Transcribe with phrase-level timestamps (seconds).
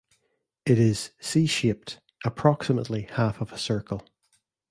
[0.65, 4.03] It is "C"-shaped, approximately half of a circle.